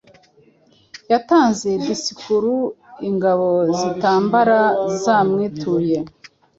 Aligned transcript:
yatanze 1.11 1.67
disikuruingabo 1.85 3.49
zintambara 3.77 4.59
zamwituye 5.01 5.97